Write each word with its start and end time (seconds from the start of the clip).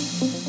Thank 0.00 0.39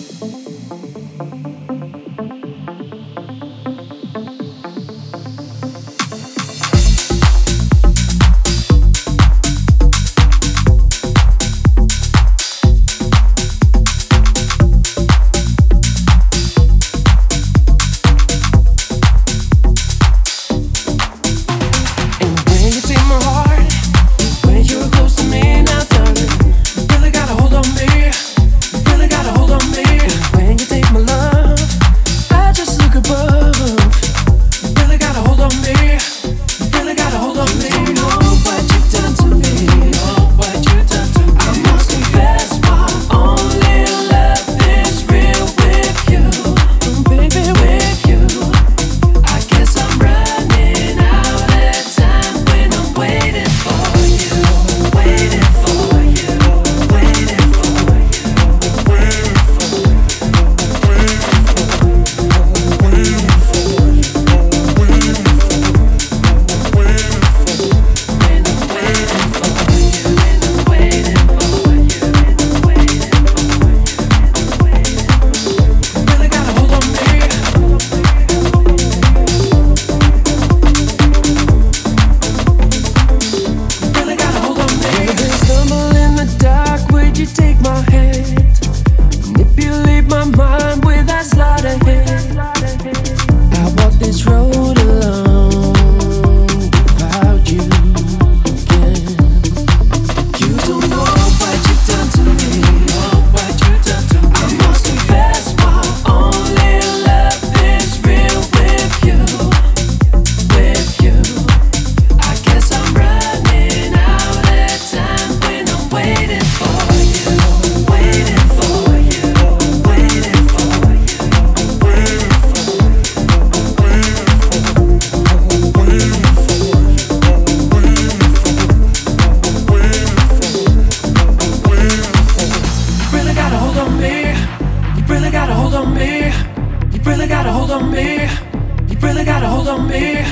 really 139.02 139.26
got 139.26 139.44
a 139.44 139.48
hold 139.48 139.68
on 139.68 139.88
me. 139.88 140.24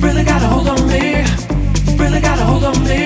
Really 0.00 0.24
got 0.24 0.42
a 0.42 0.46
hold 0.46 0.68
on 0.68 0.86
me. 0.86 1.24
Really 1.98 2.20
got 2.20 2.38
a 2.38 2.44
hold 2.44 2.64
on 2.64 2.84
me. 2.84 3.03